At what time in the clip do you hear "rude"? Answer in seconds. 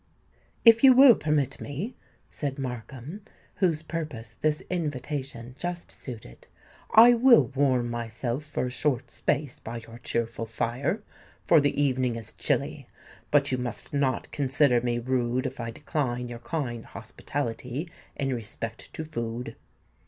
14.97-15.45